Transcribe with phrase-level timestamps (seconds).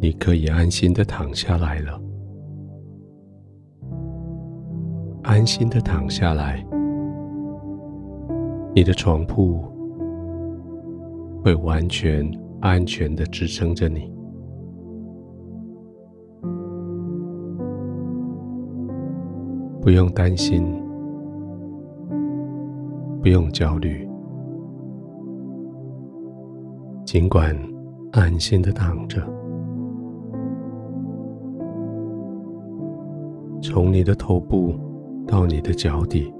[0.00, 2.00] 你可以安心的躺下来了。
[5.24, 6.64] 安心的躺下来，
[8.74, 9.60] 你的床铺
[11.42, 12.26] 会完全
[12.60, 14.10] 安全的支撑着你，
[19.82, 20.64] 不用担心，
[23.20, 24.08] 不用焦虑，
[27.04, 27.54] 尽管
[28.12, 29.22] 安心的躺着，
[33.70, 34.74] 从你的头部
[35.26, 36.32] 到你的脚底，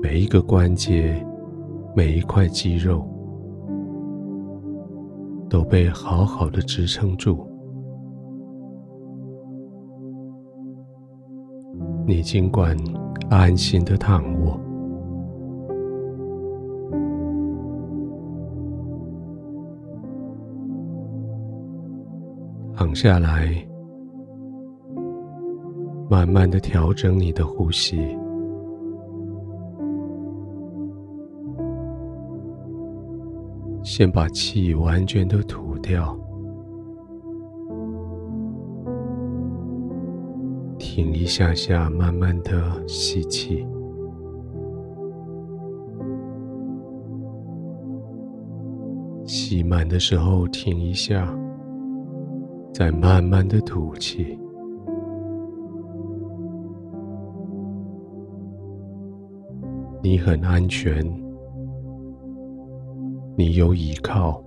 [0.00, 1.26] 每一个关节，
[1.96, 3.04] 每一块肌肉。
[5.48, 7.44] 都被好好的支撑住。
[12.06, 12.76] 你尽管
[13.28, 14.60] 安心的躺卧，
[22.76, 23.52] 躺下来，
[26.10, 28.18] 慢慢的调整你的呼吸。
[33.84, 36.18] 先把气完全的吐掉，
[40.80, 43.64] 停一下下，慢慢的吸气，
[49.24, 51.32] 吸满的时候停一下，
[52.74, 54.39] 再慢慢的吐气。
[60.10, 60.92] 你很安全。
[63.36, 64.42] 你有依靠，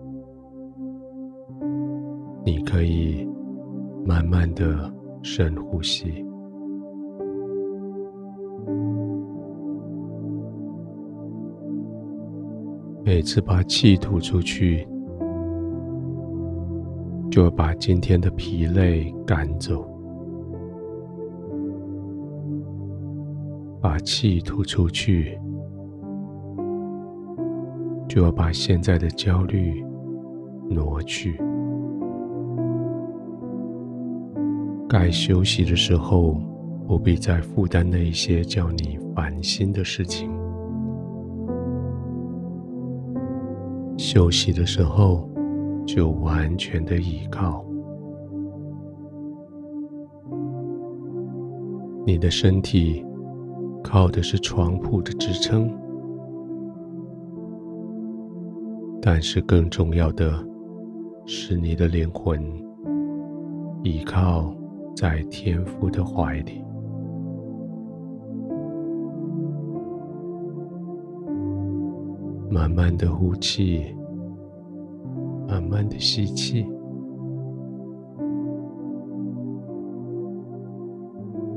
[2.46, 3.26] 你可以
[4.06, 6.26] 慢慢的深呼吸。
[13.06, 14.86] 每次把气吐出去，
[17.32, 19.90] 就把今天的疲累赶走。
[23.80, 25.40] 把气吐出去。
[28.14, 29.84] 就要把现在的焦虑
[30.70, 31.42] 挪去。
[34.88, 36.40] 该休息的时候，
[36.88, 40.30] 不必再负担那一些叫你烦心的事情。
[43.98, 45.28] 休息的时候，
[45.84, 47.66] 就完全的依靠。
[52.06, 53.04] 你的身体
[53.84, 55.76] 靠的是床铺的支撑。
[59.06, 60.32] 但是更重要的
[61.26, 62.42] 是，你的灵魂
[63.84, 64.56] 依靠
[64.96, 66.64] 在天父的怀里，
[72.50, 73.94] 慢慢的呼气，
[75.50, 76.66] 慢慢的吸气，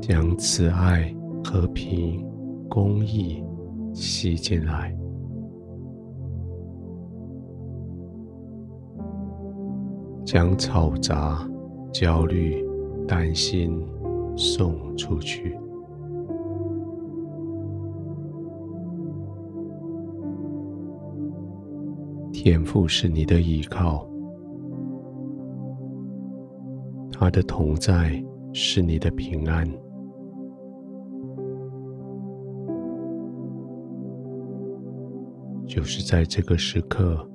[0.01, 2.29] 将慈爱、和平、
[2.67, 3.41] 公义
[3.93, 4.93] 吸进来。
[10.27, 11.49] 将嘈杂、
[11.89, 12.61] 焦虑、
[13.07, 13.81] 担心
[14.35, 15.57] 送出去。
[22.33, 24.05] 天父是你的依靠，
[27.09, 28.21] 他的同在
[28.51, 29.65] 是你的平安。
[35.65, 37.25] 就是在这个时刻。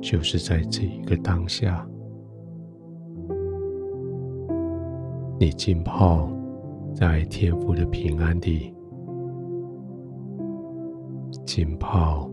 [0.00, 1.86] 就是在这一个当下，
[5.38, 6.30] 你浸泡
[6.94, 8.74] 在天父的平安里，
[11.44, 12.30] 浸泡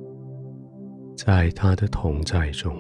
[1.18, 2.74] 在他的同在中。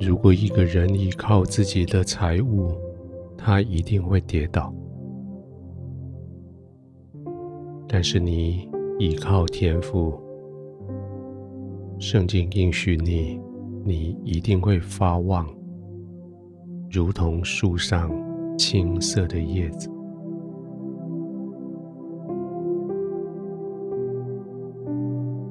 [0.00, 2.72] 如果一个人依靠自己的财物，
[3.38, 4.72] 他一定会跌倒。
[7.96, 8.68] 但是你
[8.98, 10.20] 依靠天赋，
[12.00, 13.40] 圣经应许你，
[13.84, 15.46] 你一定会发旺，
[16.90, 18.10] 如同树上
[18.58, 19.88] 青色的叶子。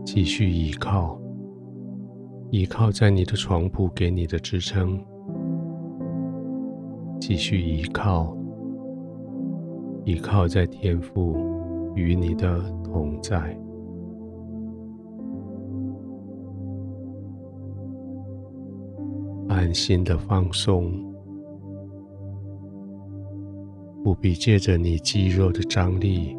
[0.03, 1.17] 继续依靠，
[2.51, 4.99] 依靠在你的床铺给你的支撑，
[7.21, 8.35] 继续依靠，
[10.03, 11.52] 依靠在天赋。
[11.95, 13.57] 与你的同在，
[19.47, 20.91] 安心的放松，
[24.03, 26.35] 不必借着你肌肉的张力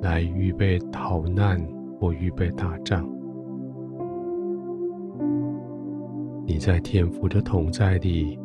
[0.00, 1.60] 来预备逃难
[2.00, 3.08] 或预备打仗。
[6.46, 8.38] 你在天父的同在里，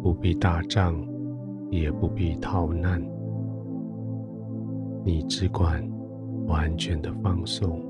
[0.00, 0.94] 不必打仗，
[1.70, 3.02] 也不必逃难，
[5.04, 5.86] 你只管
[6.46, 7.80] 完全的放松。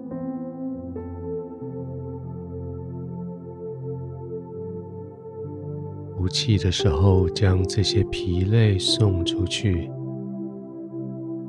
[6.16, 9.90] 呼气的时候，将这些疲累送出去，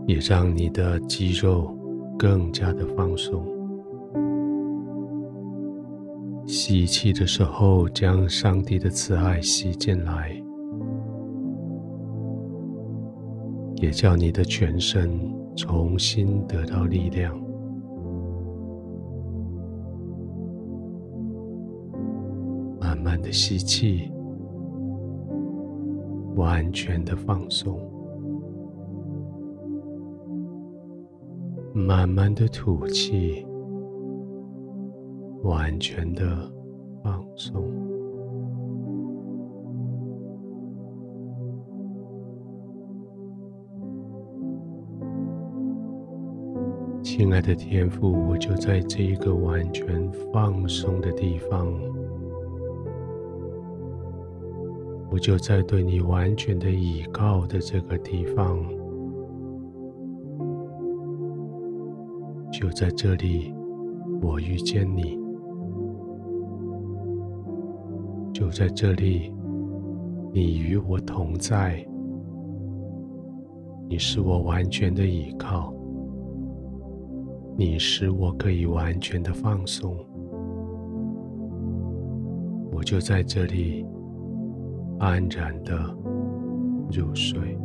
[0.06, 1.74] 也让你的肌肉
[2.18, 3.44] 更加的放松。
[6.46, 10.36] 吸气的时候，将上帝的慈爱吸进来，
[13.76, 15.20] 也叫你的全身
[15.56, 17.36] 重新得到力量。
[22.80, 24.12] 慢慢的吸气。
[26.36, 27.80] 完全的放松，
[31.74, 33.48] 慢慢的吐气，
[35.44, 36.52] 完全的
[37.02, 37.95] 放松。
[47.18, 51.74] 亲爱的天父，我就在这一个完全放松的地方。
[55.10, 58.60] 我就在对你完全的倚靠的这个地方，
[62.52, 63.54] 就在这里，
[64.22, 65.18] 我遇见你，
[68.34, 69.34] 就在这里，
[70.34, 71.82] 你与我同在，
[73.88, 75.74] 你是我完全的倚靠，
[77.58, 79.98] 你使我可以完全的放松，
[82.72, 83.86] 我就在这里。
[84.98, 85.78] 安然的
[86.90, 87.58] 入睡。